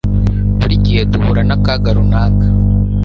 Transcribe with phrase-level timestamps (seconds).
[0.59, 2.45] Buri gihe duhura n'akaga runaka.